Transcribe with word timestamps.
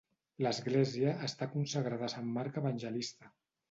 L'església 0.45 1.13
està 1.29 1.51
consagrada 1.53 2.11
a 2.11 2.13
sant 2.17 2.35
Marc 2.43 2.63
Evangelista. 2.67 3.37